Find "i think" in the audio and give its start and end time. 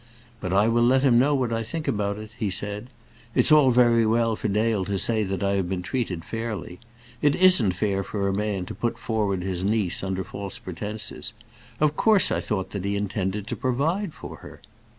1.53-1.87